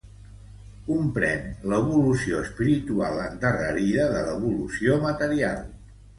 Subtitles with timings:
[0.85, 1.43] Comprén
[1.73, 5.63] l'evolució espiritual endarrerida de l'evolució material.